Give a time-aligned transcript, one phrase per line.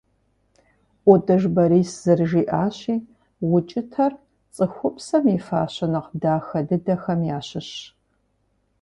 [1.11, 2.95] ӀутӀыж Борис зэрыжиӀащи
[3.55, 4.13] укӀытэр
[4.55, 7.77] цӀыхупсэм и фащэ нэхъ дахэ дыдэхэм ящыщщ.